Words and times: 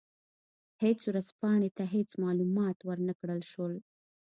هېڅ 0.83 0.99
ورځپاڼې 1.09 1.69
ته 1.77 1.83
هېڅ 1.93 2.09
معلومات 2.23 2.77
ور 2.83 2.99
نه 3.07 3.13
کړل 3.19 3.41
شول. 3.51 3.73